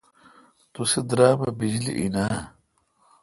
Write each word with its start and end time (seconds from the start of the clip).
تسے°دراماے° 0.73 1.49
بجلی 1.59 1.91
این 1.99 2.15
آں،؟ 2.23 2.35